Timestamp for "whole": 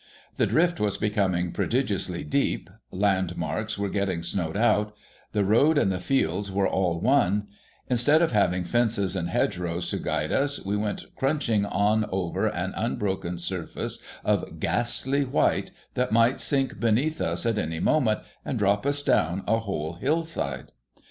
19.59-19.93